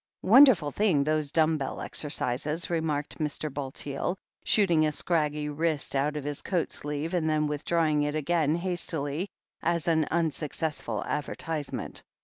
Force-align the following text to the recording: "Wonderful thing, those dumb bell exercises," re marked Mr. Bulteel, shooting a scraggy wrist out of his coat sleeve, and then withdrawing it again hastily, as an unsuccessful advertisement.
"Wonderful 0.23 0.71
thing, 0.71 1.03
those 1.03 1.31
dumb 1.31 1.59
bell 1.59 1.79
exercises," 1.79 2.71
re 2.71 2.79
marked 2.79 3.19
Mr. 3.19 3.53
Bulteel, 3.53 4.17
shooting 4.43 4.83
a 4.83 4.91
scraggy 4.91 5.47
wrist 5.47 5.95
out 5.95 6.15
of 6.17 6.23
his 6.23 6.41
coat 6.41 6.71
sleeve, 6.71 7.13
and 7.13 7.29
then 7.29 7.45
withdrawing 7.45 8.01
it 8.01 8.15
again 8.15 8.55
hastily, 8.55 9.29
as 9.61 9.87
an 9.87 10.05
unsuccessful 10.09 11.03
advertisement. 11.05 12.01